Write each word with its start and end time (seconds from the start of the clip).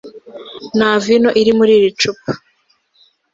nta 0.77 0.91
vino 1.03 1.29
iri 1.41 1.51
muri 1.59 1.73
icupa 1.89 2.31